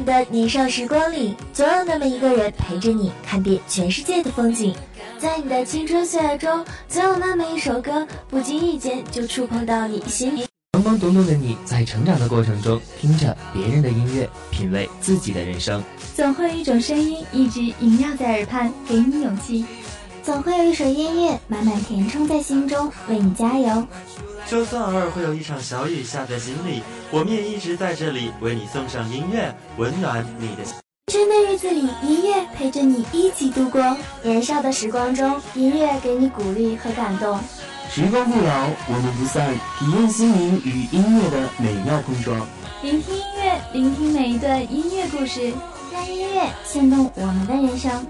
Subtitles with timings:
[0.00, 4.74] 你的年少时光里，总有那么一个人陪着你看遍全世界的风景。
[5.18, 10.46] 在你的青春岁月中，总有那么一首歌，不经意间就触碰到你心里。
[10.72, 15.84] 懵懵懂懂的你在成长的过程中，听着别人的音乐，品味自己的人生。
[16.16, 19.66] 总会有一种声音一直萦绕在耳畔，给你勇气；
[20.22, 23.86] 总会有一首音乐满满填充在心中，为你加油。
[24.46, 30.62] 就算偶尔会有一场小雨下在心里，我们也一直在这里为你送上音乐，温暖你的。
[31.06, 37.38] 真的日子里，音乐陪着你一起度过年少的时光中，音乐给你鼓励和感动。
[37.90, 42.46] 时光不老，我们不散，体验心灵与音乐的美妙碰撞。
[42.82, 45.52] 聆听音乐，聆听每一段音乐故事，
[45.92, 48.06] 让音乐牵动我们的人生。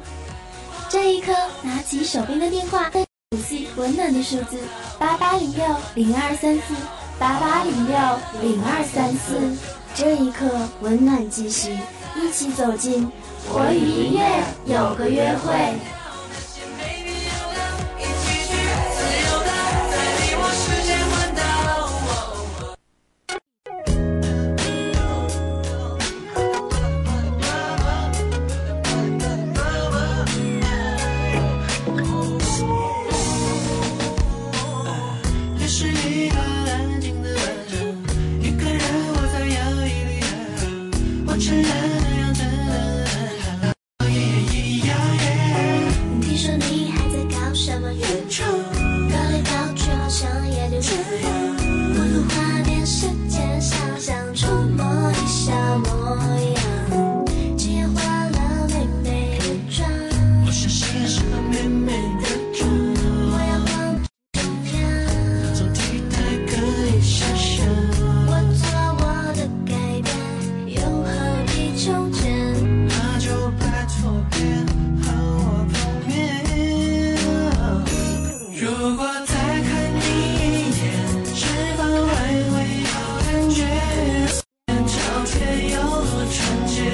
[0.91, 4.59] 这一刻，拿起手边的电话，熟悉温暖的数字
[4.99, 6.75] 八八零六零二三四
[7.17, 7.97] 八八零六
[8.43, 9.57] 零二三四。
[9.95, 11.79] 这一刻，温暖继续。
[12.17, 13.09] 一起走进
[13.49, 16.00] 我与音乐有个约会。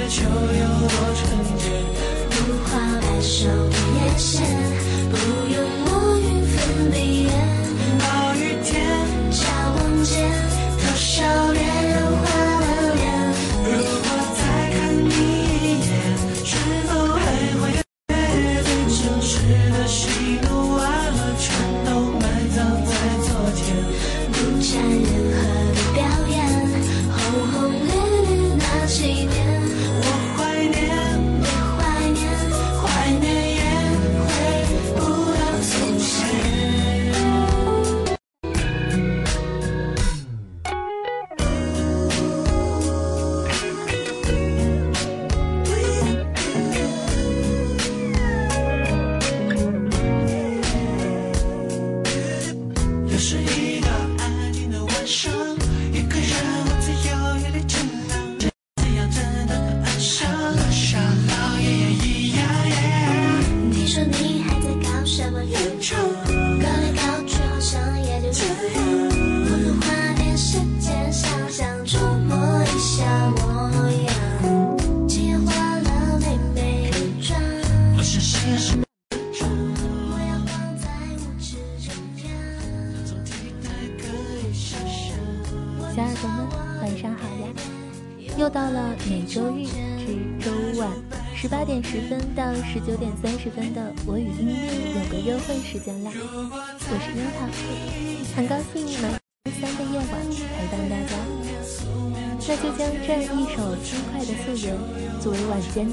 [0.09, 0.66] 就要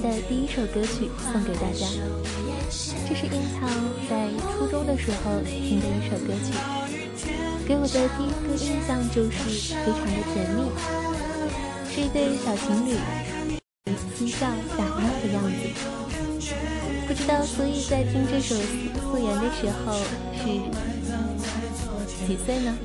[0.05, 1.87] 的第一首歌曲送给大家。
[3.09, 3.67] 这是樱桃
[4.09, 6.53] 在初中的时候听的一首歌曲，
[7.67, 10.69] 给我的第一个印象就是非常的甜蜜，
[11.91, 12.99] 是一对小情侣。
[14.15, 14.47] 嬉笑
[14.77, 15.57] 打闹的样子，
[17.07, 18.55] 不知道苏毅在听这首
[19.11, 19.95] 《素颜》的时候
[20.37, 20.45] 是
[22.27, 22.77] 几岁呢？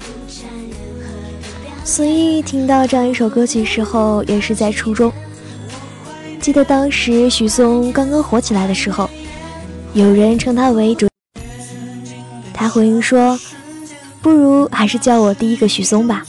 [1.83, 5.11] 苏毅听到这样一首歌曲时候，也是在初中。
[6.49, 9.07] 记得当时许嵩刚刚火起来的时候，
[9.93, 11.07] 有人称他为主，
[12.51, 13.39] 他回应说
[14.19, 16.25] ：“不如还是叫我第一个许嵩吧。”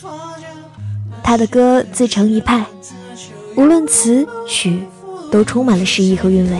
[1.24, 2.66] 他的歌自成一派。
[3.56, 4.82] 无论词曲，
[5.30, 6.58] 都充满了诗意和韵味。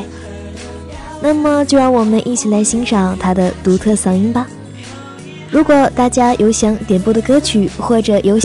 [1.21, 4.49] 那么，就让我们一起来欣赏他的独特嗓音吧。
[5.51, 8.41] 如果大家有想点播的歌曲，或者有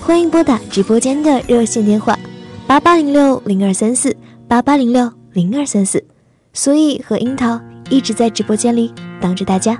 [0.00, 2.18] 欢迎拨打直播间的热线电话
[2.66, 4.16] 八八零六零二三四
[4.50, 6.04] 八八零六零二三四，
[6.52, 9.78] 所以和樱桃一直在直播间里等着大家。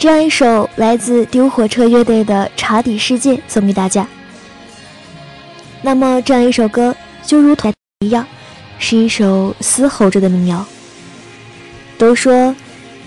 [0.00, 4.08] 这样一首来自丢火车乐队的《茶底世界》送给大家。
[5.82, 8.26] 那么，这样一首歌就如同一样，
[8.78, 10.64] 是一首嘶吼着的民谣。
[11.98, 12.56] 都说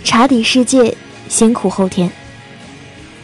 [0.04, 0.96] 茶底世界
[1.28, 2.12] 先苦后甜，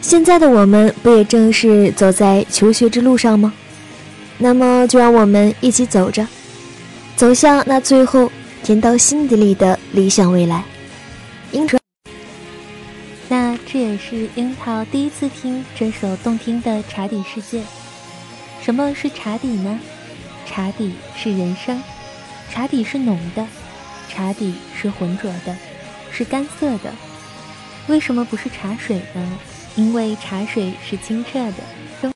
[0.00, 3.52] 现在的我们不也正是走在求学之路上吗？
[4.36, 6.26] 那么，就让我们一起走着，
[7.14, 8.32] 走向那最后
[8.64, 10.64] 甜到心底里的理想未来。
[14.00, 17.60] 是樱桃第一次听这首动听的《茶底世界》。
[18.62, 19.78] 什么是茶底呢？
[20.46, 21.80] 茶底是人生，
[22.50, 23.46] 茶底是浓的，
[24.08, 25.54] 茶底是浑浊的，
[26.10, 26.92] 是干涩的。
[27.88, 29.38] 为什么不是茶水呢？
[29.76, 32.10] 因为茶水是清澈的，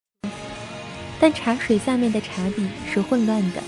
[1.20, 3.62] 但茶水下面的茶底是混乱的，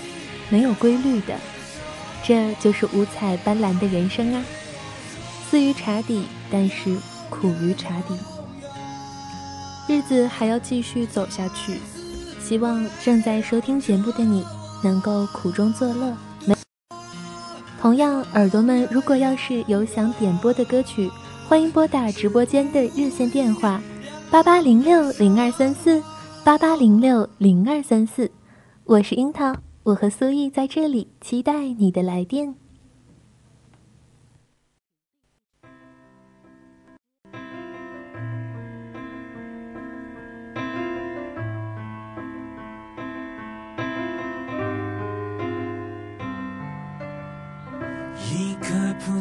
[0.49, 1.35] 没有规律的。
[2.23, 4.43] 这就是五彩斑斓的人生啊！
[5.49, 6.97] 似于茶底，但是。
[7.29, 8.15] 苦于茶底，
[9.87, 11.79] 日子还要继续走下去。
[12.39, 14.43] 希望正在收听节目的你
[14.83, 16.15] 能够苦中作乐。
[17.79, 21.09] 同样，耳朵们如果要是有想点播的歌曲，
[21.47, 23.81] 欢迎拨打直播间的热线电话：
[24.31, 26.01] 八八零六零二三四
[26.43, 28.31] 八八零六零二三四。
[28.85, 32.55] 我是樱桃，我和苏毅在这里期待你的来电。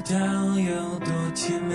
[0.09, 0.17] 到
[0.61, 1.75] 有多甜美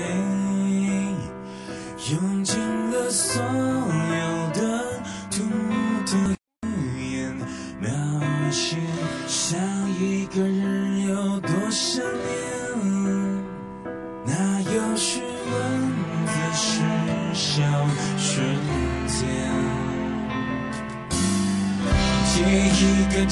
[2.11, 2.57] 用尽
[2.89, 5.43] 了所有的图
[6.05, 6.33] 腾
[6.63, 7.35] 语言
[7.81, 7.91] 描
[8.49, 8.77] 写
[9.27, 9.57] 下
[9.99, 12.41] 一个人有多想念。
[14.25, 15.91] 那又是文
[16.25, 16.81] 字失
[17.33, 17.61] 效
[18.17, 18.45] 瞬
[19.07, 19.81] 间
[22.33, 23.25] 记一个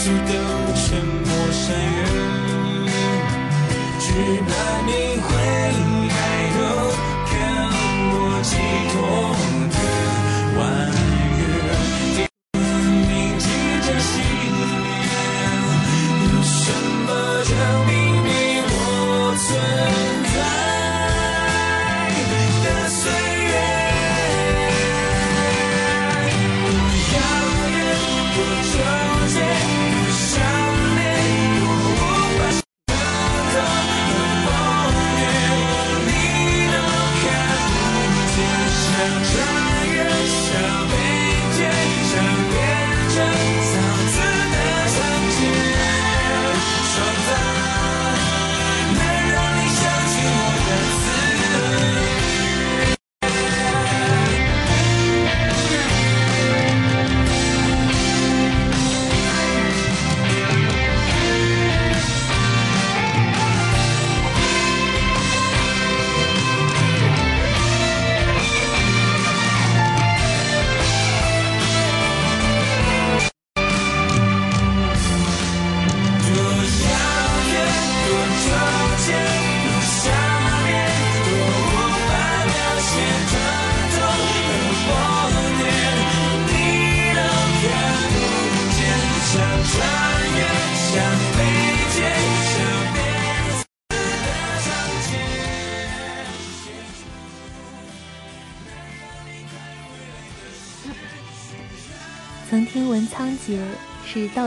[0.00, 0.30] 是等
[0.76, 1.98] 沉默善缘，
[3.98, 4.06] 只
[4.46, 4.52] 盼
[4.86, 5.37] 你回。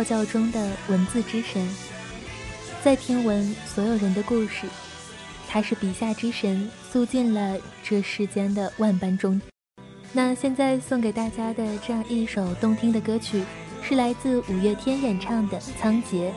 [0.01, 1.63] 道教中的文字之神，
[2.83, 4.65] 在听闻所有人的故事，
[5.47, 9.39] 他是笔下之神，诉尽了这世间的万般衷。
[10.11, 13.43] 那现在送给大家的这样一首动听的歌曲，
[13.83, 16.29] 是来自五月天演唱的《仓颉》，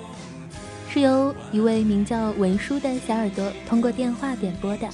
[0.90, 4.86] 是由一位名叫文书的小耳朵通过电话点播的，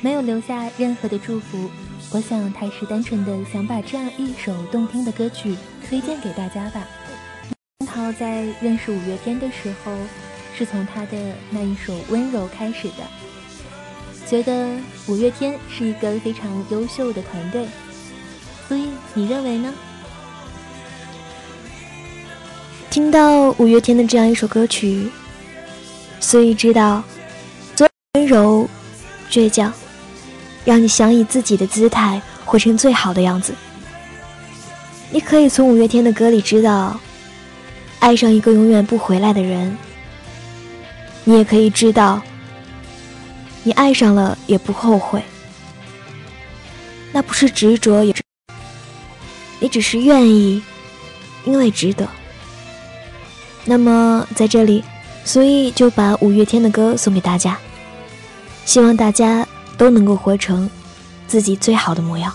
[0.00, 1.70] 没有留下任何的祝福。
[2.10, 5.54] 我想他是单纯的想把这样一首动听的歌曲
[5.88, 6.84] 推荐给大家吧。
[7.80, 9.90] 樱桃在认识五月天的时候，
[10.54, 11.16] 是从他的
[11.48, 13.04] 那一首《温柔》开始的，
[14.28, 17.66] 觉得五月天是一个非常优秀的团队，
[18.68, 19.72] 所以你认为呢？
[22.90, 25.08] 听到五月天的这样一首歌曲，
[26.20, 27.02] 所以知道，
[27.74, 28.68] 做温柔、
[29.30, 29.72] 倔强。
[30.66, 33.54] 让你想以自己的姿态活成最好的样子。
[35.10, 37.00] 你可以从五月天的歌里知道，
[38.00, 39.78] 爱上一个永远不回来的人。
[41.22, 42.20] 你也可以知道，
[43.62, 45.22] 你爱上了也不后悔。
[47.12, 48.12] 那不是执着，也
[49.60, 50.60] 你只是愿意，
[51.44, 52.08] 因为值得。
[53.64, 54.82] 那么在这里，
[55.24, 57.56] 所以就把五月天的歌送给大家，
[58.64, 59.46] 希望大家。
[59.80, 60.68] 都能够活成
[61.26, 62.30] 自己最好的模样。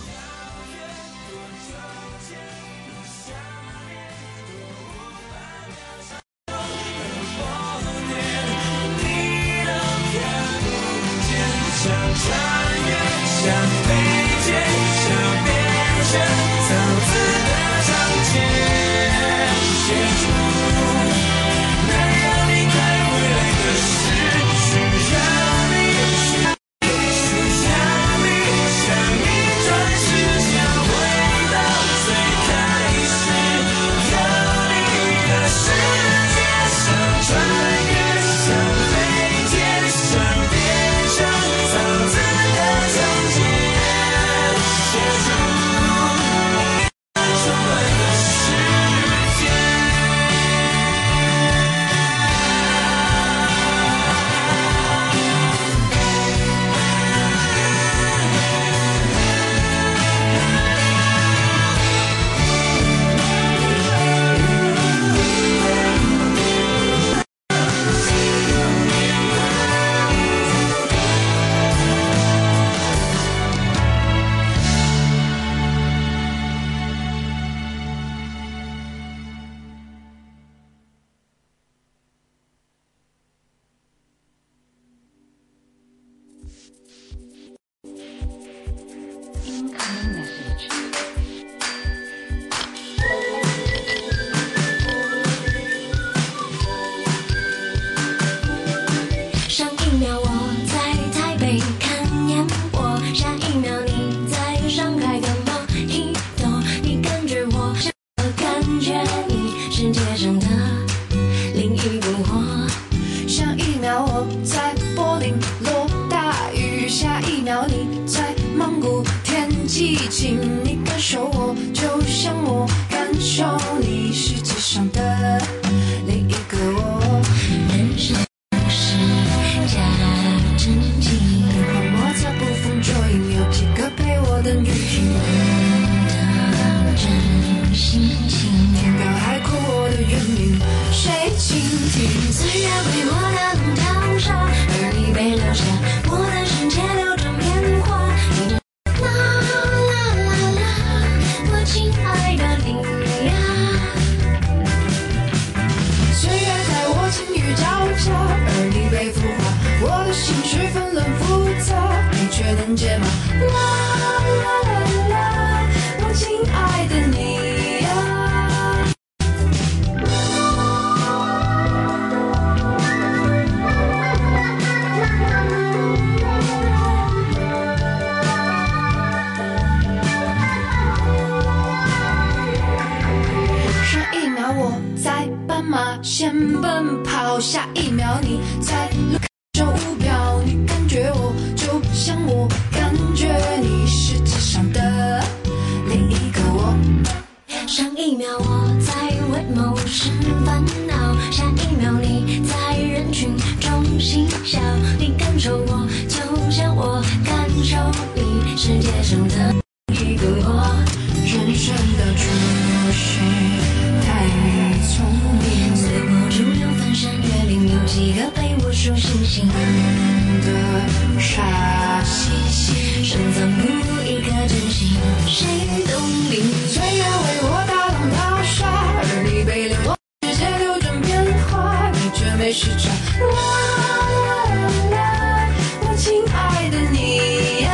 [235.82, 237.72] 我亲爱的，你呀。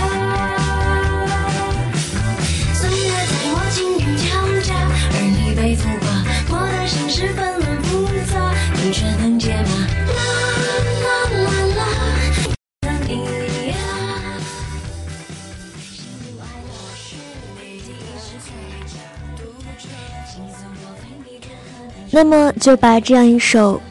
[22.13, 23.81] 那么，就把这样一首。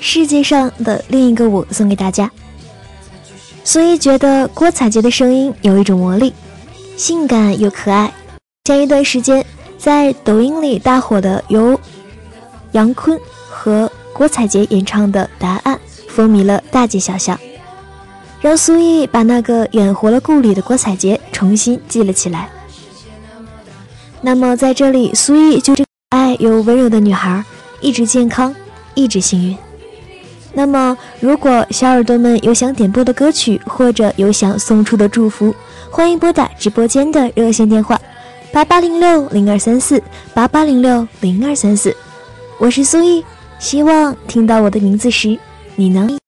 [0.00, 2.30] 世界上的另一个我送给大家。
[3.62, 6.32] 苏毅觉得郭采洁的声音有一种魔力，
[6.96, 8.12] 性感又可爱。
[8.64, 9.44] 前一段时间
[9.78, 11.78] 在抖音里大火的由
[12.72, 15.76] 杨坤和郭采洁演唱的《答案》，
[16.08, 17.38] 风靡了大街小巷，
[18.40, 22.48] 让苏毅把那个演活了故里的郭采洁重新记了起来。
[24.22, 27.44] 那么在这里，苏毅就这可爱又温柔的女孩，
[27.80, 28.54] 一直健康，
[28.94, 29.56] 一直幸运。
[30.52, 35.54] 那么，如果小耳朵们有想点播的歌曲，或者有想送出的祝福，
[35.90, 38.00] 欢迎拨打直播间的热线电话：
[38.52, 40.02] 八八零六零二三四
[40.34, 41.94] 八八零六零二三四。
[42.58, 43.24] 我是苏毅，
[43.58, 45.38] 希望听到我的名字时，
[45.76, 46.18] 你能。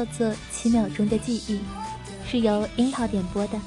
[0.00, 1.56] 叫做《七秒钟的记忆》，
[2.26, 3.60] 是由樱桃点播的。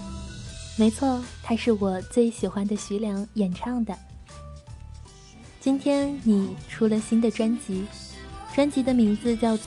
[0.75, 3.95] 没错，它是我最喜欢的徐良演唱的。
[5.61, 7.85] 今天你出了新的专辑，
[8.55, 9.55] 专辑的名字叫《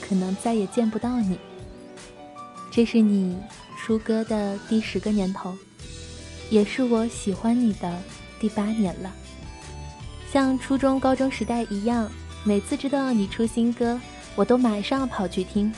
[0.00, 1.36] 可能再也见不到你》。
[2.72, 3.38] 这是你
[3.78, 5.56] 出歌的第十个年头，
[6.50, 8.02] 也是我喜欢你的
[8.40, 9.12] 第八年了。
[10.32, 12.10] 像初中、高中时代一样，
[12.42, 14.00] 每次知道你出新歌，
[14.36, 15.72] 我都马上跑去听，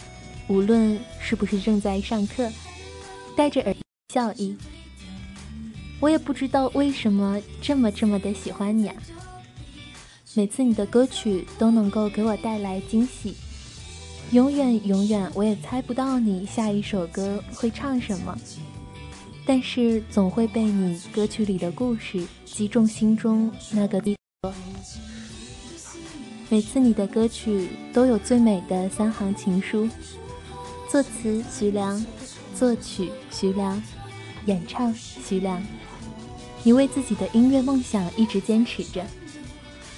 [0.48, 2.50] 无论是不是正在上课，
[3.36, 3.80] 戴着耳机
[4.14, 4.56] 效益。
[6.00, 8.94] 我也不知道为什么这么这么的喜欢你啊！
[10.34, 13.34] 每次你的歌曲都能够给我带来惊喜，
[14.30, 18.38] 永远永远我也猜不到你下一首歌会唱什么，
[19.46, 24.15] 但是总会被你歌曲里的故事击中心中那个地。
[26.48, 29.88] 每次你的歌曲都有最美的三行情书，
[30.88, 32.04] 作词徐良，
[32.54, 33.82] 作曲徐良，
[34.44, 35.60] 演唱徐良。
[36.62, 39.04] 你为自己的音乐梦想一直坚持着，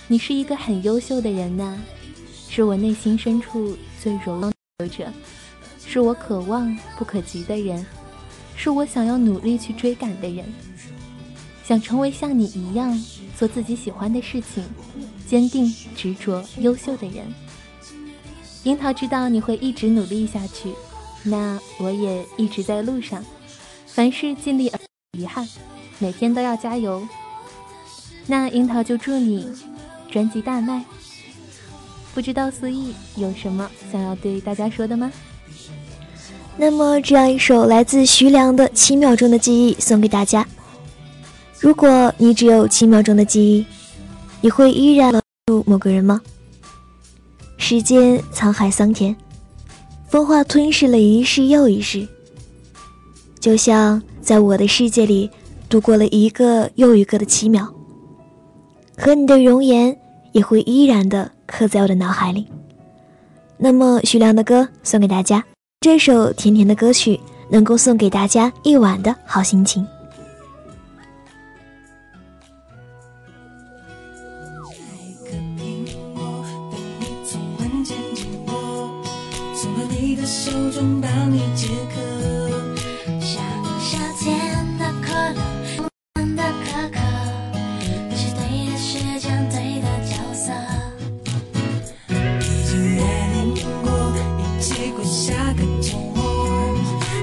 [0.07, 1.79] 你是一个很优秀的人呐、
[2.49, 5.07] 是我内心深处最柔弱的者，
[5.87, 7.85] 是我可望不可及的人，
[8.57, 10.47] 是我想要努力去追赶的人，
[11.63, 12.99] 想成为像你一样
[13.37, 14.65] 做自己喜欢的事情，
[15.29, 17.27] 坚定、执着、优秀的人。
[18.65, 20.73] 樱桃知道你会一直努力下去，
[21.23, 23.25] 那我也一直在路上，
[23.87, 24.81] 凡事尽力而
[25.19, 25.47] 遗憾。
[25.99, 27.07] 每天都要加油。
[28.27, 29.49] 那樱桃就祝你
[30.11, 30.85] 专辑大卖。
[32.15, 35.13] 不知道思义有什么想要对大家说的吗？
[36.57, 40.45] 那么，这样一首来自徐良的《七秒钟的记忆》送给大家。
[41.61, 43.65] 如果你只有七秒钟的记忆，
[44.41, 46.21] 你会依然留住某个人吗？
[47.57, 49.15] 时间沧海桑田，
[50.09, 52.07] 风化吞噬了一世又一世，
[53.41, 55.31] 就像在我的世界里。
[55.69, 57.69] 度过了一个又一个的七秒，
[58.97, 59.95] 和你的容颜
[60.33, 62.47] 也会依然的刻在我的脑海里。
[63.59, 65.45] 那么徐良的歌送给大家，
[65.83, 67.21] 这首甜甜的歌曲
[67.51, 69.87] 能够送给大家一晚的好心情。
[80.79, 82.01] 中，帮你解渴。
[83.21, 83.43] 像
[83.81, 85.41] 夏天的可乐，
[86.15, 87.01] 冷的可可，
[88.09, 90.53] 你是对的时间，对的角色。
[92.09, 93.91] 已经约定过，
[94.39, 96.77] 一起过下个周末。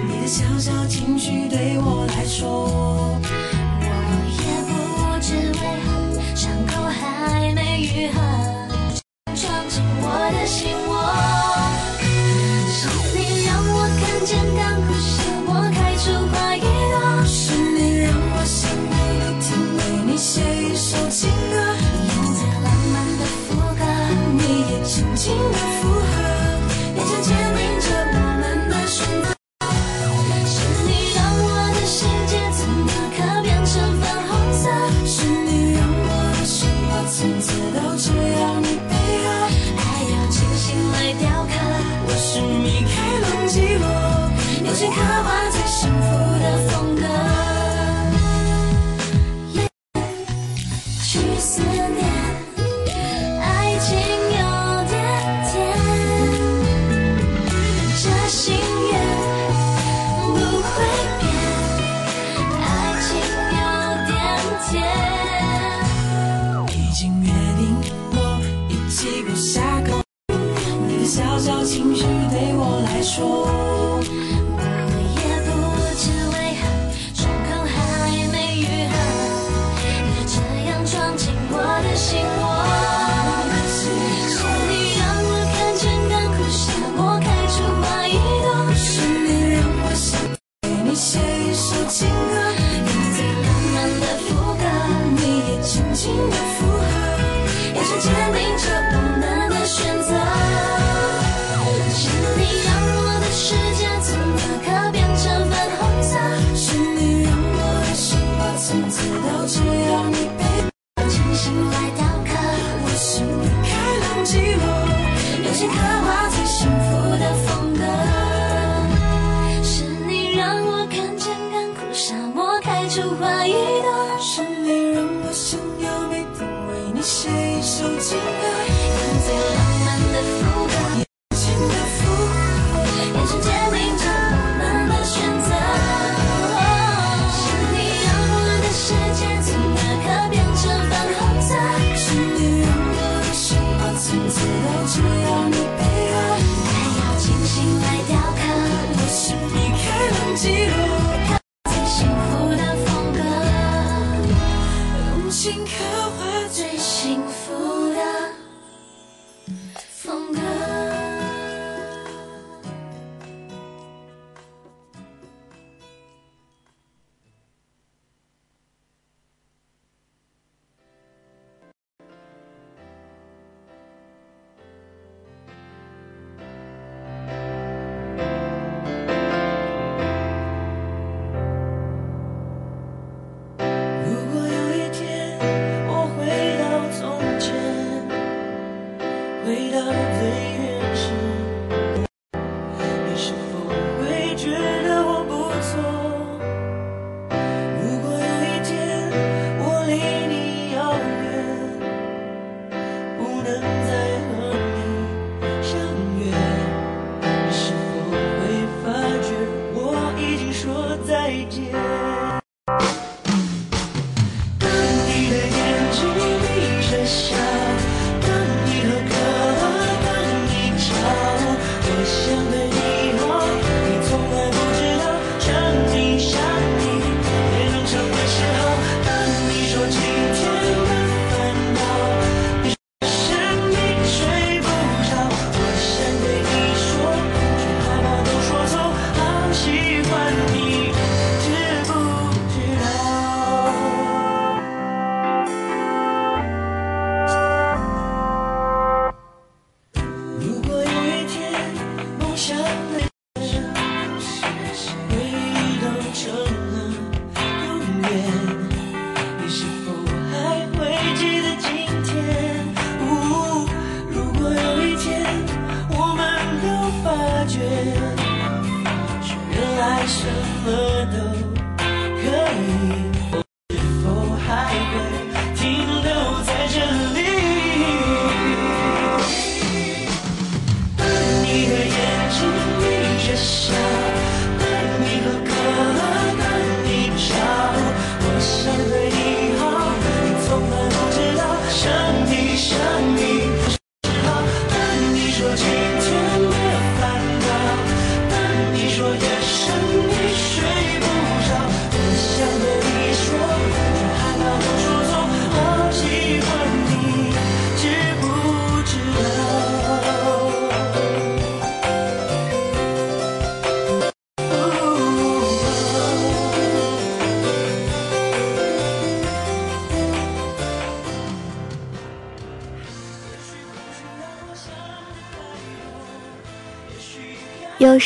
[0.06, 3.18] 你的小小情绪对我来说，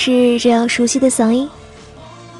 [0.01, 1.49] 是这样熟悉的嗓音。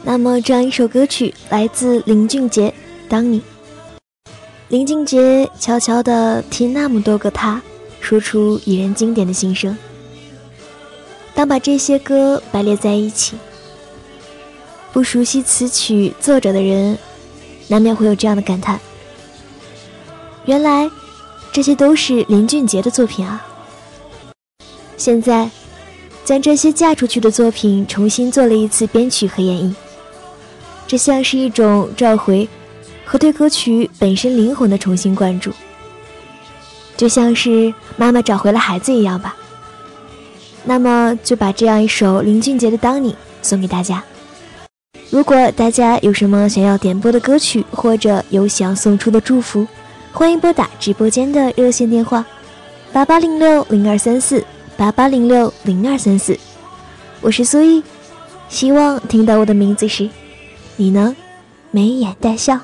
[0.01, 2.69] 那么，这样一首歌曲来自林俊杰，
[3.09, 3.41] 《当你》。
[4.69, 7.61] 林俊杰悄悄地替那么多个他
[7.99, 9.77] 说出艺人经典的心声。
[11.35, 13.35] 当把这些歌排列在一起，
[14.93, 16.97] 不熟悉词曲作者的人，
[17.67, 18.79] 难免会有这样的感叹：
[20.45, 20.89] 原来
[21.51, 23.45] 这些都是林俊杰的作品啊！
[24.95, 25.49] 现在。
[26.29, 29.73] 将这些嫁出去的作品重新做了一次编曲和演绎，
[30.85, 32.47] 这像是一种召回
[33.03, 35.51] 和对歌曲本身灵魂的重新关注，
[36.95, 39.35] 就像是妈妈找回了孩子一样吧。
[40.63, 44.03] 那么就把这样一首林俊杰的《当你》送给大家。
[45.09, 49.65] 如果大家有什么想要点播的歌曲，或者有想送出的祝福，
[50.13, 52.23] 欢迎拨打直播间的热线电话
[52.93, 54.45] 八八零六零二三四。
[54.79, 56.39] 八八零六零二三四，
[57.19, 57.83] 我是苏毅，
[58.47, 60.09] 希望听到我的名字时，
[60.77, 61.13] 你能
[61.69, 62.57] 眉眼带笑。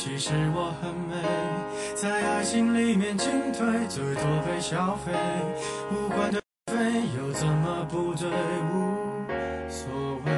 [0.00, 1.16] 其实我很美，
[1.96, 5.10] 在爱情里面进退，最多被消费。
[5.90, 8.30] 无关的非又怎么不对？
[8.70, 8.94] 无
[9.68, 9.90] 所
[10.24, 10.30] 谓。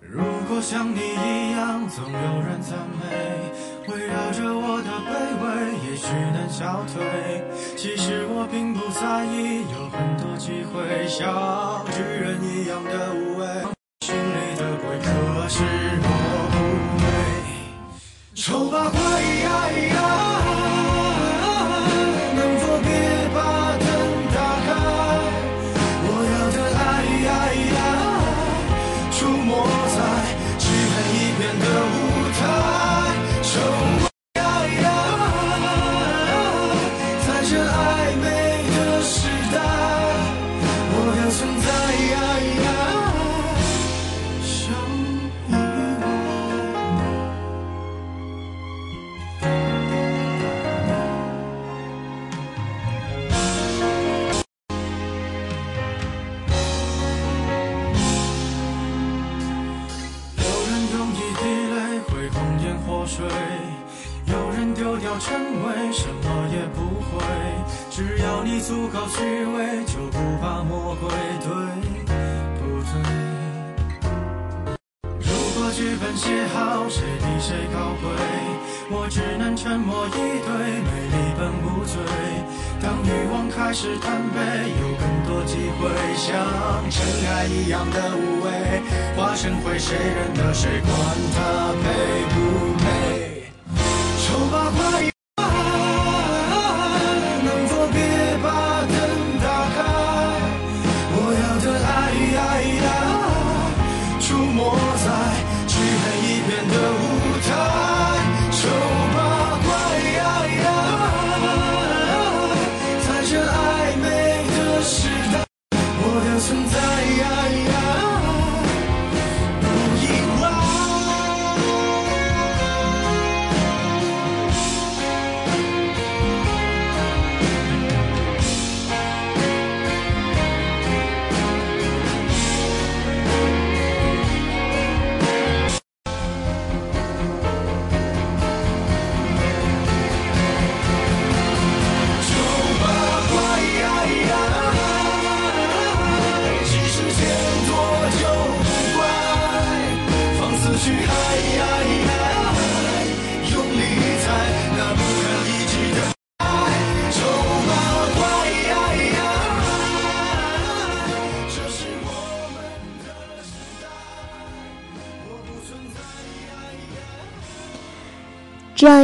[0.00, 3.06] 如果像你一样，总有人赞美，
[3.94, 5.46] 围绕着我的卑微，
[5.88, 7.44] 也许能消退。
[7.76, 13.46] 其实我并不在意，有很多机会，像巨人一样的无畏，
[14.00, 16.37] 心里的鬼，可是我
[18.38, 20.07] 丑八怪
[65.18, 65.34] 成
[65.66, 67.24] 为，什么也不会。
[67.90, 71.10] 只要你足够虚伪，就不怕魔鬼，
[71.42, 71.48] 对
[72.58, 72.92] 不对？
[75.20, 78.08] 如果剧本写好，谁比谁高贵？
[78.90, 80.48] 我只能沉默以对，
[80.80, 81.98] 美丽本无罪。
[82.80, 84.38] 当欲望开始贪杯，
[84.80, 86.30] 有更多机会，像
[86.88, 88.46] 尘埃一样的无畏，
[89.16, 90.80] 化成灰，谁认得谁？
[90.80, 90.90] 管
[91.34, 91.84] 他配
[92.32, 92.36] 不
[92.78, 93.17] 配？
[94.28, 95.17] 头发快。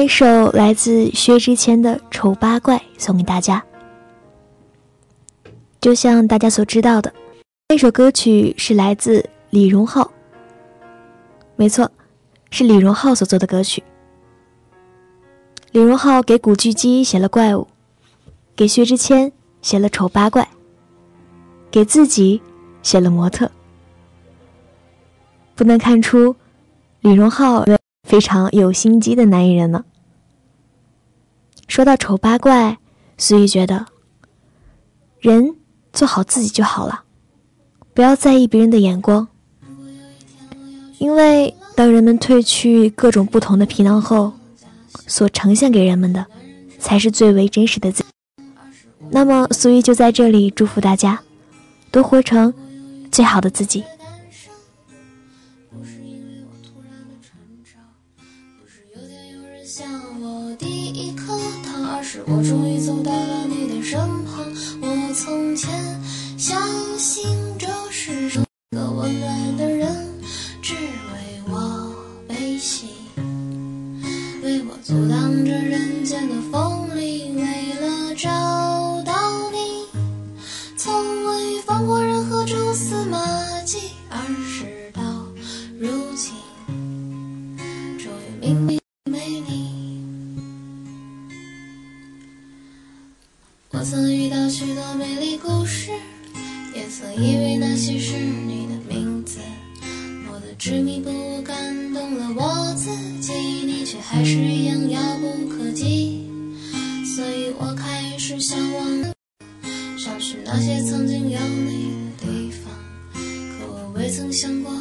[0.05, 3.65] 一首来自薛之谦的《丑八怪》送给大家。
[5.81, 7.11] 就像大家所知道的，
[7.71, 10.13] 那首歌曲是来自李荣浩，
[11.57, 11.91] 没错，
[12.51, 13.83] 是李荣浩所做的歌曲。
[15.73, 17.63] 李荣浩给古巨基写了《怪物》，
[18.55, 19.33] 给薛之谦
[19.63, 20.43] 写了《丑八怪》，
[21.71, 22.43] 给自己
[22.83, 23.47] 写了《模特》。
[25.55, 26.37] 不难看出，
[27.01, 27.65] 李荣浩
[28.07, 29.83] 非常有心机的男艺人呢。
[31.69, 32.79] 说到丑八怪，
[33.19, 33.87] 苏玉觉得，
[35.19, 35.57] 人
[35.93, 37.03] 做好自己就好了，
[37.93, 39.27] 不要在意别人的眼光。
[40.99, 44.33] 因为当人们褪去各种不同的皮囊后，
[45.07, 46.25] 所呈现给人们的，
[46.79, 48.09] 才是最为真实的自己。
[49.11, 51.21] 那么，苏玉就在这里祝福大家，
[51.91, 52.55] 都活成
[53.11, 53.85] 最好的自己。
[62.15, 64.47] 是我终于走到了你的身旁。
[64.81, 65.69] 我从前
[66.39, 66.63] 相
[66.97, 67.27] 信
[67.59, 70.07] 这世上一个温暖的人，
[70.63, 71.93] 只为我
[72.29, 72.87] 悲喜，
[74.45, 78.31] 为我阻挡着人间的锋利，为了找
[79.03, 79.85] 到你，
[80.77, 80.95] 从
[81.25, 83.19] 未放过任何蛛丝马
[83.63, 84.21] 迹，而
[93.85, 95.91] 我曾遇到许多美丽故事
[96.75, 99.39] 也曾以为那些是你的名字。
[100.33, 102.89] 我的执迷不悟感动了我自
[103.21, 106.27] 己你却还是一样遥不可及。
[107.15, 109.15] 所以我开始向往
[109.99, 112.73] 想去那些曾经有你的地方。
[113.13, 114.73] 可我未曾想过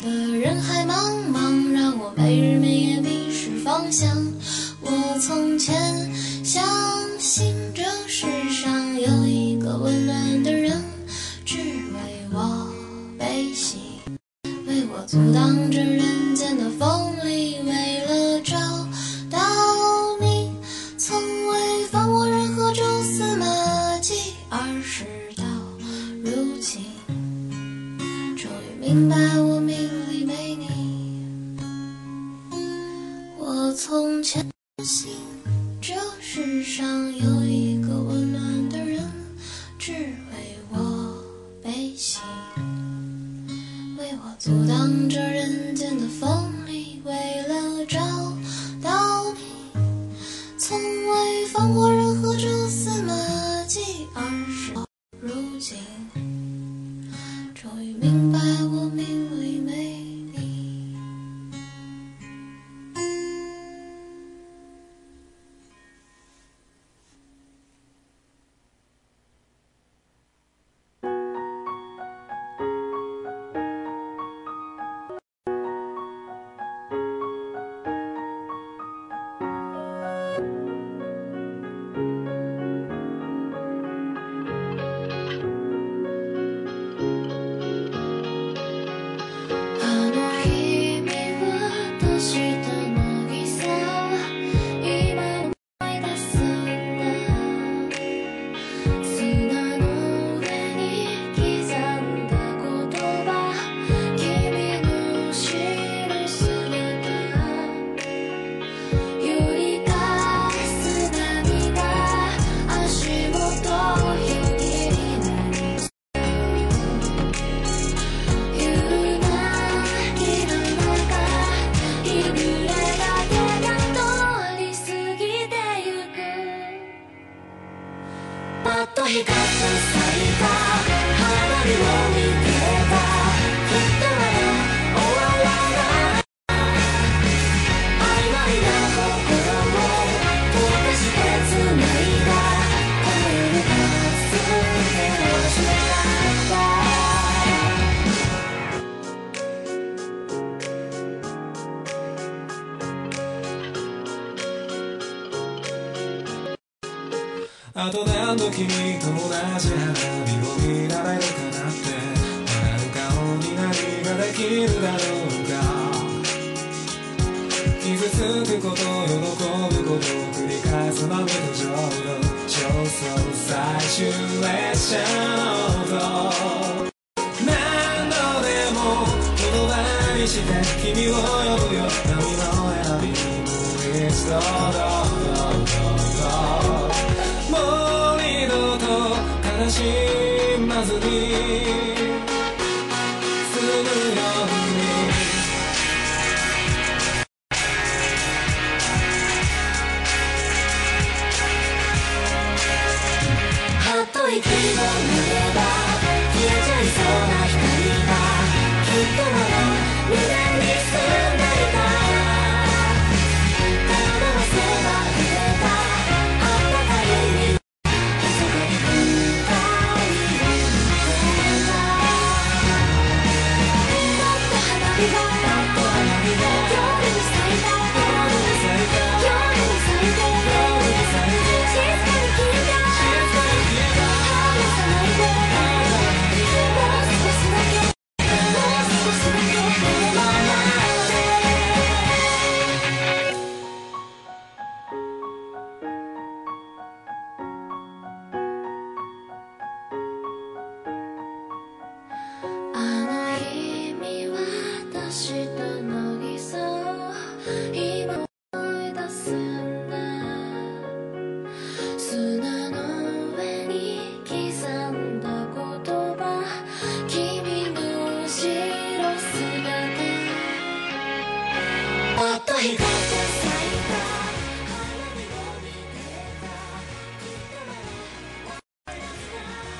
[0.00, 0.94] 的人海茫
[1.28, 4.16] 茫让我没日没夜迷失方向。
[4.80, 5.74] 我从前
[6.44, 6.64] 相
[7.18, 7.52] 信
[15.16, 15.43] 음.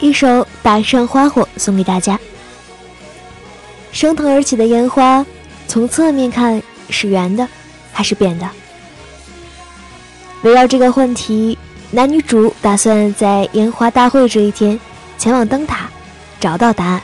[0.05, 2.20] 一首打上花火送给大家。
[3.90, 5.24] 升腾而起的烟花
[5.66, 7.48] 从侧面看是圆的
[7.90, 8.46] 还是扁的？
[10.42, 11.57] 围绕这个问题
[11.90, 14.78] 男女主打算在烟花大会这一天
[15.16, 15.88] 前往灯塔
[16.38, 17.00] 找到答案。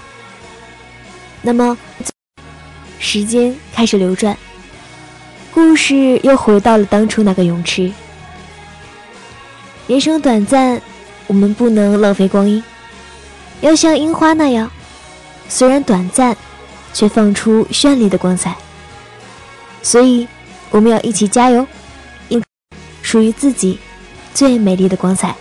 [1.40, 1.78] 那么
[2.98, 4.36] 时间开始流转
[5.54, 7.90] 故事又回到了当初那个泳池。
[9.86, 10.78] 人生短暂
[11.28, 12.62] 我们不能浪费光阴。
[13.60, 14.70] 要像樱花那样，
[15.48, 16.36] 虽然短暂，
[16.92, 18.56] 却放出绚丽的光彩。
[19.82, 20.26] 所以，
[20.70, 21.66] 我们要一起加油，
[22.28, 22.42] 印
[23.02, 23.78] 属于自己
[24.34, 25.34] 最美丽的光彩。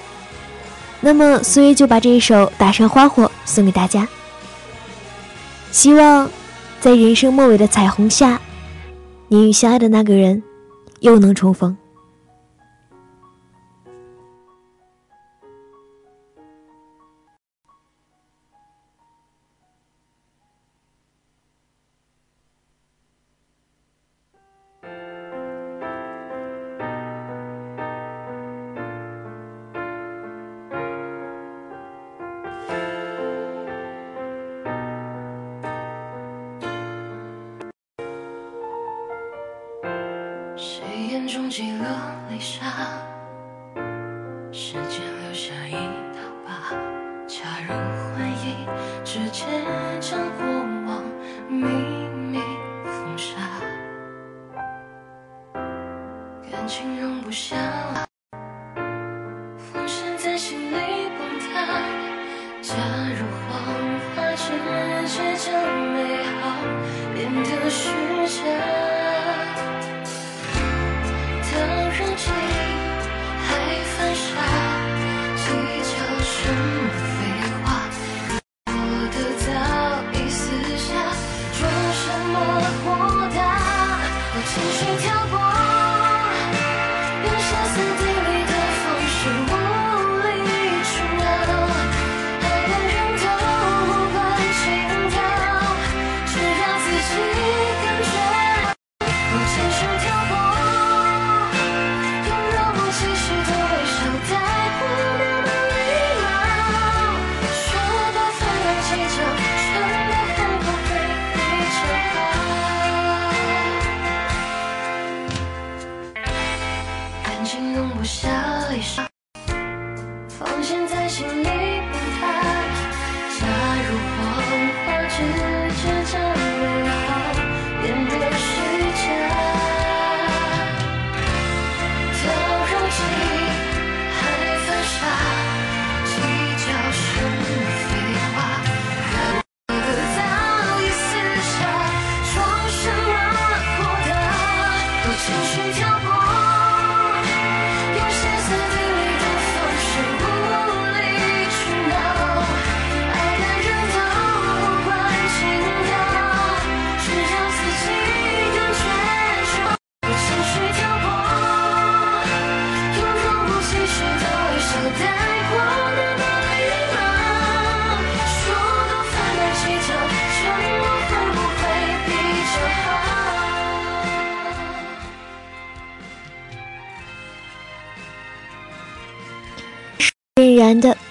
[1.02, 4.08] 那么，所以就把这一首《打上花火》送给大家，
[5.72, 6.30] 希望
[6.82, 8.40] 在人生末尾的彩虹下，
[9.28, 10.42] 你与相爱的那个人
[11.00, 11.76] 又能重逢。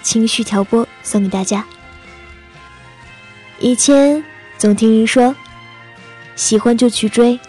[0.09, 1.63] 情绪调拨送给大家。
[3.59, 4.23] 以前
[4.57, 5.35] 总听人说，
[6.35, 7.39] 喜欢就去追，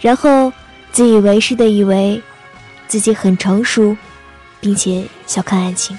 [0.00, 0.52] 然后
[0.92, 2.22] 自以为是的以为
[2.86, 3.96] 自己很成熟，
[4.60, 5.98] 并且小看爱情，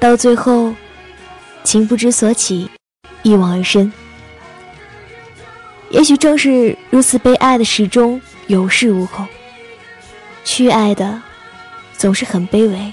[0.00, 0.74] 到最后
[1.62, 2.70] 情不知所起，
[3.22, 3.92] 一往而深。
[5.90, 9.28] 也许正是如此，被爱的始终有恃无恐，
[10.42, 11.20] 去爱的。
[11.98, 12.92] 总是很卑微，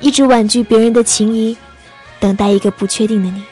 [0.00, 1.56] 一直婉拒别人的情谊，
[2.18, 3.42] 等待一个不确定的你。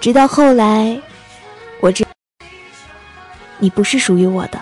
[0.00, 1.00] 直到后来，
[1.80, 2.04] 我知
[3.58, 4.60] 你不是属于我的。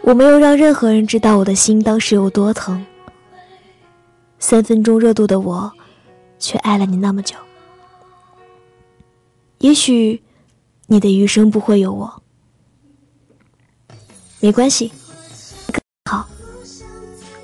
[0.00, 2.84] 我没有让任何人知道我的心当时有多疼。
[4.38, 5.72] 三分钟热度的我，
[6.38, 7.36] 却爱了你那么久。
[9.58, 10.22] 也许，
[10.86, 12.22] 你的余生不会有我。
[14.40, 14.92] 没关系，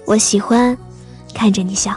[0.04, 0.76] 我喜欢
[1.34, 1.96] 看着你笑。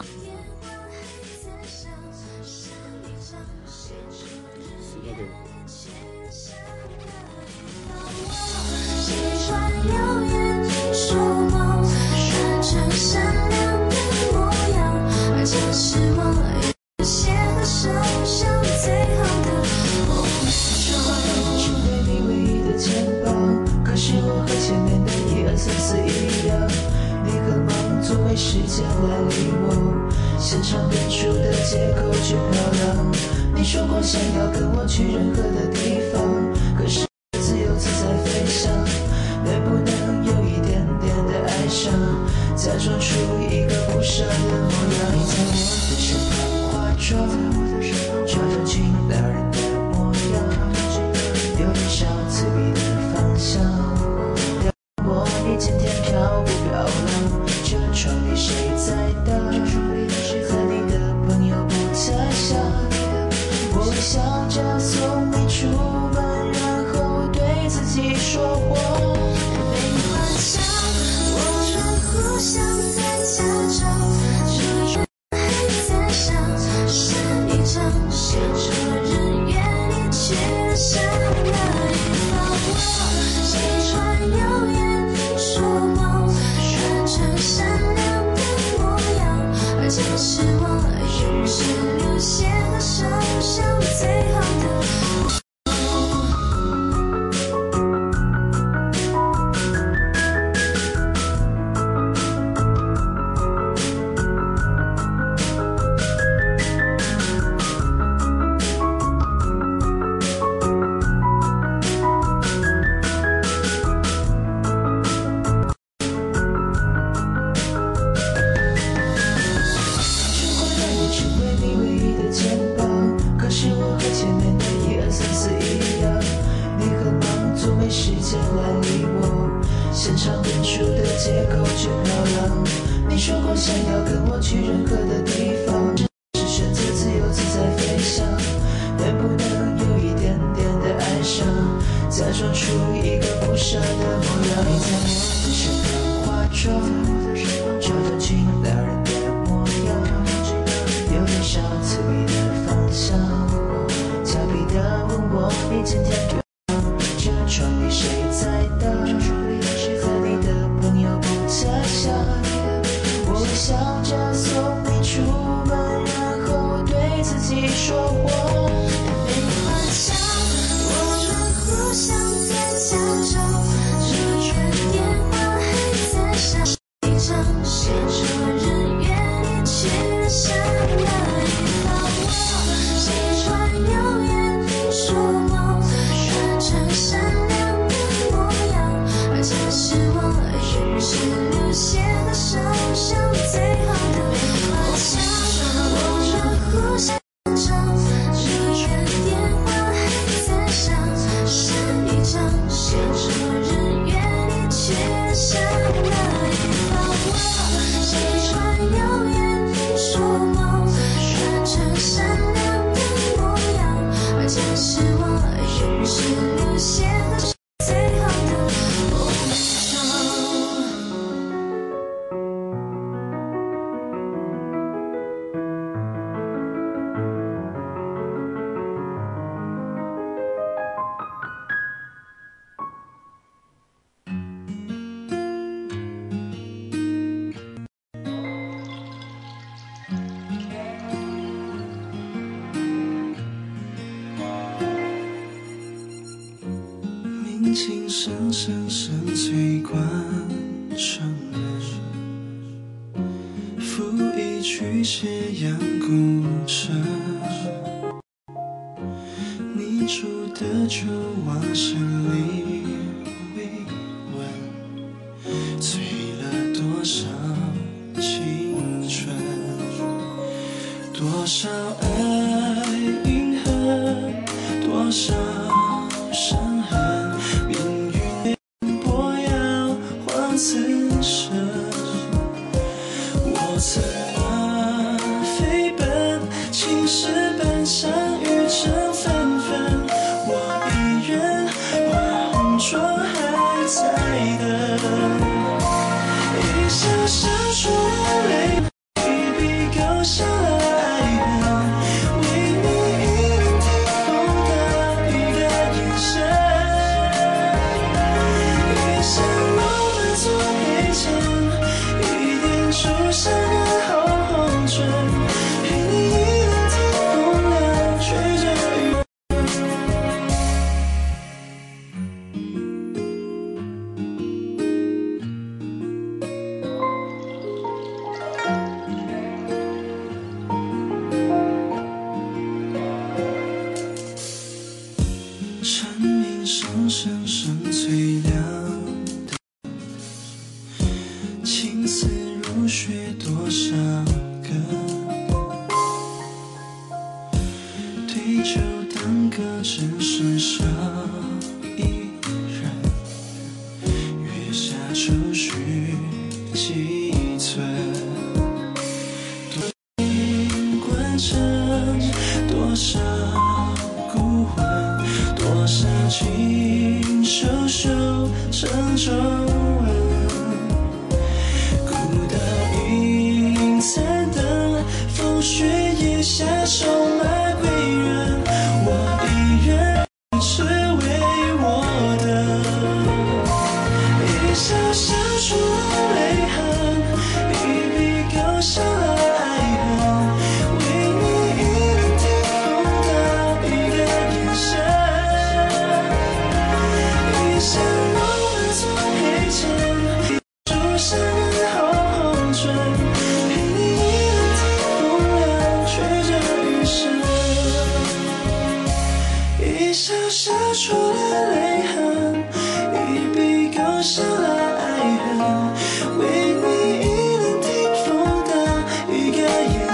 [134.76, 135.64] 深刻的地方。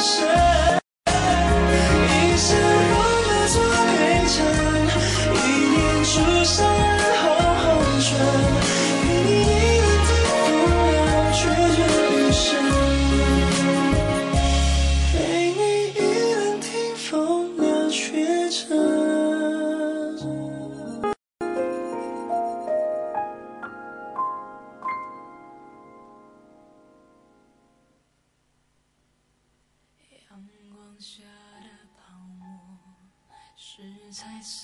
[0.01, 0.30] shine.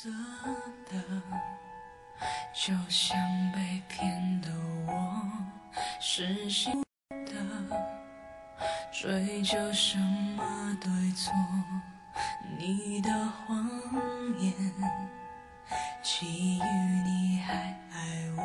[0.08, 0.14] 色
[0.90, 1.04] 的，
[2.54, 3.18] 就像
[3.52, 4.48] 被骗的
[4.88, 5.22] 我，
[6.00, 7.36] 是心的，
[8.90, 11.34] 追究什么对错？
[12.58, 13.70] 你的谎
[14.40, 14.54] 言，
[16.02, 17.54] 基于你还
[17.92, 18.42] 爱我。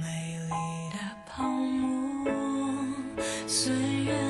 [0.00, 2.32] 美丽的泡沫，
[3.46, 4.25] 虽然。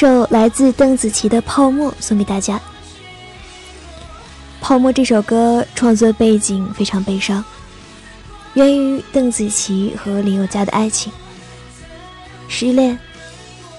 [0.00, 2.56] 首来自邓紫棋的《泡沫》送给大家。
[4.58, 7.44] 《泡沫》这首歌创作背景非常悲伤，
[8.54, 11.12] 源于邓紫棋和林宥嘉的爱情。
[12.48, 12.98] 失恋，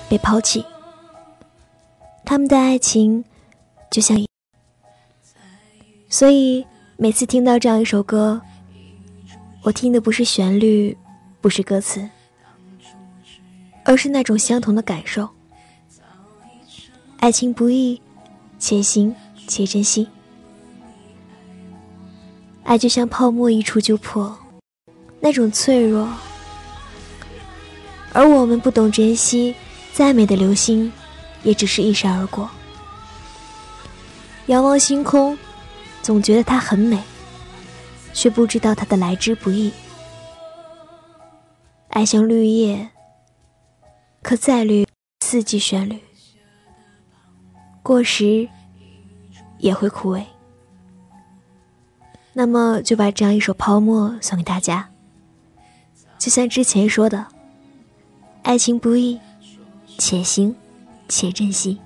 [0.07, 0.63] 被抛弃，
[2.23, 3.25] 他们的爱情
[3.89, 4.23] 就像……
[6.07, 6.63] 所以
[6.97, 8.39] 每次听到这样一首歌，
[9.63, 10.95] 我听的不是旋律，
[11.41, 12.07] 不是歌词，
[13.83, 15.27] 而是那种相同的感受。
[17.21, 18.01] 爱情不易，
[18.57, 19.15] 且行
[19.47, 20.07] 且珍惜。
[22.63, 24.35] 爱就像泡沫，一触就破，
[25.19, 26.11] 那种脆弱。
[28.11, 29.53] 而我们不懂珍惜，
[29.93, 30.91] 再美的流星，
[31.43, 32.49] 也只是一闪而过。
[34.47, 35.37] 仰望星空，
[36.01, 36.99] 总觉得它很美，
[38.13, 39.71] 却不知道它的来之不易。
[41.89, 42.89] 爱像绿叶，
[44.23, 44.87] 可再绿，
[45.23, 45.99] 四季旋律，
[47.83, 48.47] 过时
[49.57, 50.23] 也会枯萎。
[52.33, 54.89] 那么，就把这样一首《泡沫》送给大家。
[56.17, 57.27] 就像之前说的。
[58.43, 59.19] 爱情不易，
[59.99, 60.55] 且行
[61.07, 61.77] 且珍惜。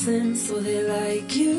[0.00, 1.49] so they like you.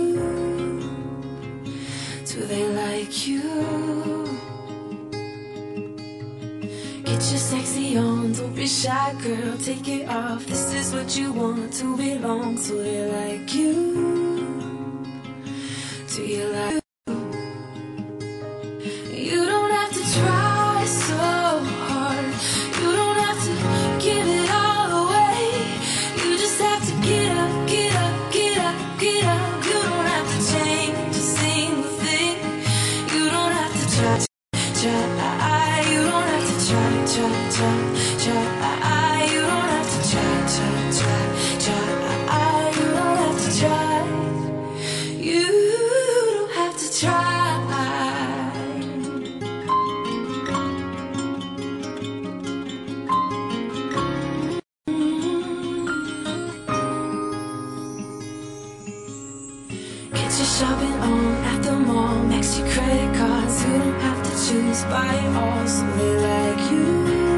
[60.14, 62.22] Get your shopping on at the mall.
[62.24, 63.64] Max your credit cards.
[63.64, 64.84] You don't have to choose.
[64.84, 65.68] Buy it all.
[65.68, 67.31] Somebody like you.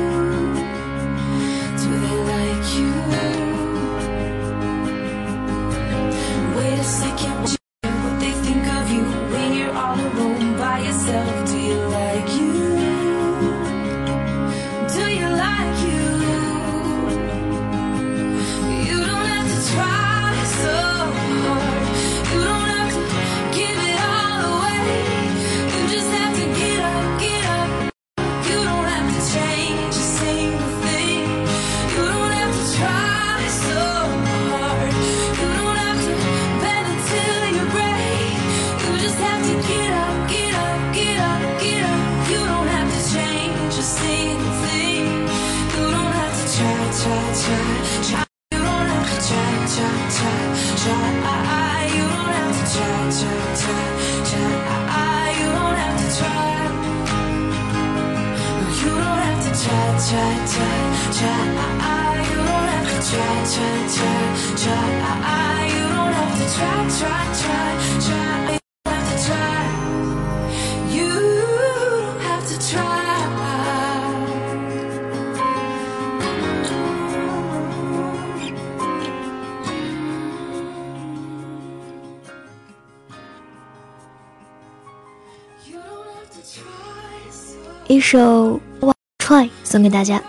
[88.14, 90.22] 一首 one try 送给大家。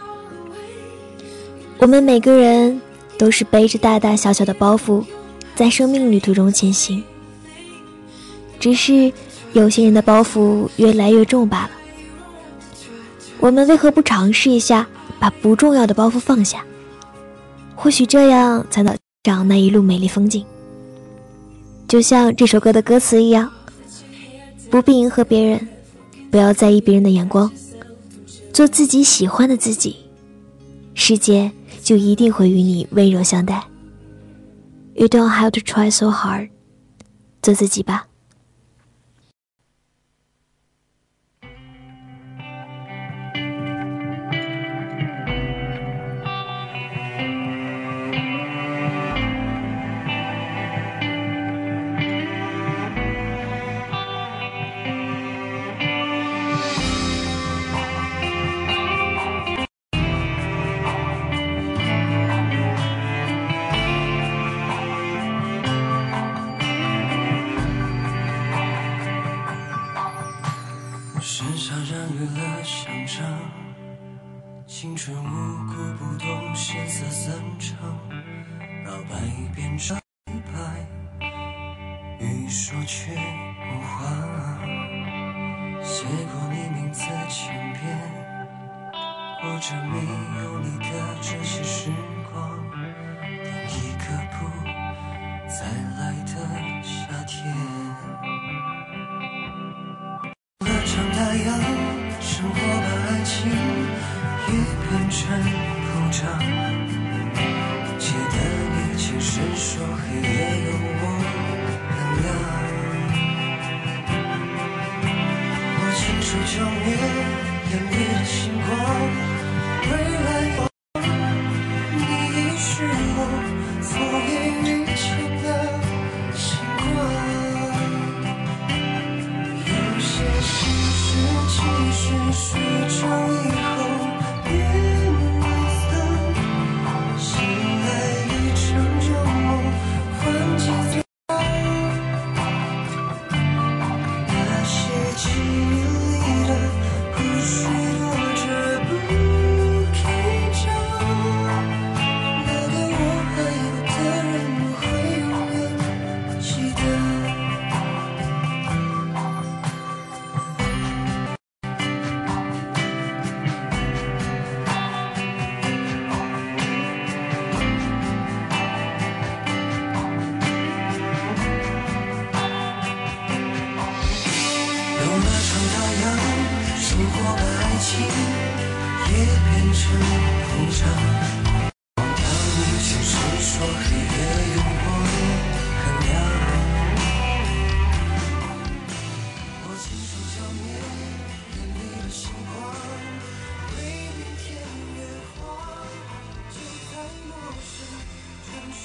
[1.77, 2.81] 我们每个人
[3.19, 5.05] 都是背着大大小小的包袱，
[5.55, 7.05] 在生命旅途中前行。
[8.59, 9.13] 只是
[9.53, 11.71] 有些人的包袱越来越重罢了。
[13.39, 14.89] 我们为何不尝试一下，
[15.21, 16.65] 把不重要的包袱放下？
[17.75, 20.43] 或许这样才能长那一路美丽风景。
[21.87, 23.53] 就像这首歌的歌词一样，
[24.71, 25.69] 不必迎合别人，
[26.31, 27.53] 不要在意别人的眼光。
[28.55, 29.97] 做自己喜欢的自己，
[30.95, 31.51] 世界
[31.83, 33.61] 就一定会与你温柔相待。
[34.95, 36.51] You don't have to try so hard，
[37.43, 38.07] 做自己吧。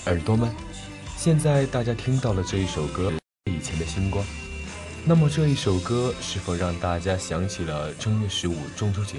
[0.09, 0.51] 耳朵们，
[1.15, 3.13] 现在大家听到了这一首歌，
[3.45, 4.25] 以前的星光。
[5.05, 9.17] 那么这一首歌是否让大家想起了正月十五中秋节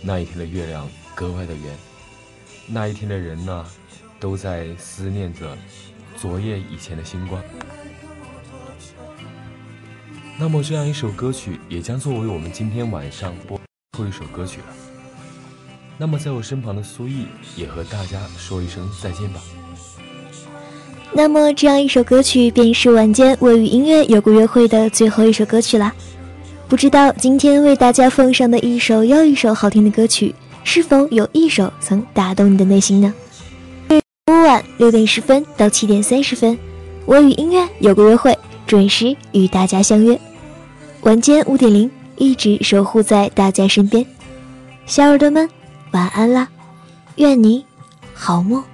[0.00, 1.76] 那一天的月亮格外的圆？
[2.68, 3.66] 那一天的人呢，
[4.20, 5.58] 都在思念着
[6.16, 7.42] 昨夜以前的星光。
[10.38, 13.60] 那么这样一首歌曲也将作为我们今天晚上播
[13.98, 14.66] 后一首歌曲了。
[15.98, 17.26] 那么在我身旁的苏毅
[17.56, 19.42] 也和大家说一声再见吧。
[21.14, 25.92] 那么，这样一首歌曲便是晚间我与音乐有个约会的最后一首歌曲啦。
[26.68, 30.34] 不知道今天为大家奉上的一首又一首好听的歌曲，
[30.64, 33.12] 是否有一首曾打动你的内心呢？
[33.90, 36.58] 午晚六点十分到七点三十分，
[37.04, 38.36] 我与音乐有个约会，
[38.66, 40.18] 准时与大家相约。
[41.02, 44.04] 晚间五点零，一直守护在大家身边。
[44.86, 45.46] 小耳朵们，
[45.90, 46.48] 晚安啦！
[47.16, 47.62] 愿你
[48.14, 48.64] 好梦。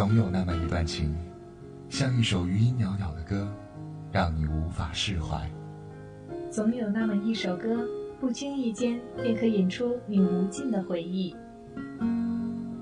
[0.00, 1.14] 总有那么一段情，
[1.90, 3.46] 像一首余音袅袅的歌，
[4.10, 5.46] 让你无法释怀。
[6.50, 7.86] 总有那么一首歌，
[8.18, 11.36] 不经意间便可引出你无尽的回忆。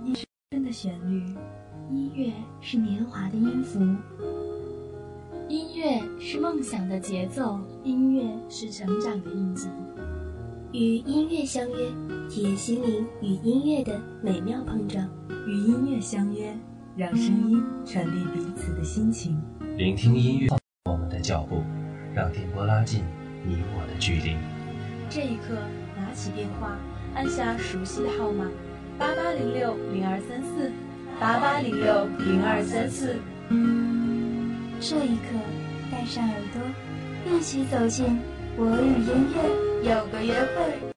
[0.04, 0.14] 一
[0.52, 1.34] 生的旋律，
[1.90, 3.80] 音乐是年华的音符，
[5.48, 9.66] 音乐是梦想的节奏，音乐是成长的印记。
[10.70, 11.90] 与音乐相约，
[12.30, 15.04] 体验心灵与音乐的美妙碰撞。
[15.48, 16.54] 与音乐相约，
[16.98, 19.40] 让声音传递彼此的心情。
[19.76, 20.48] 聆听音乐，
[20.86, 21.62] 我们的脚步，
[22.12, 23.04] 让电波拉近
[23.46, 24.36] 你我的距离。
[25.08, 25.54] 这一刻，
[25.96, 26.76] 拿起电话，
[27.14, 28.46] 按下熟悉的号码，
[28.98, 30.72] 八八零六零二三四，
[31.20, 33.14] 八八零六零二三四。
[34.80, 35.38] 这一刻，
[35.92, 38.18] 带上耳朵，一起走进
[38.56, 40.88] 我与音乐有个约会。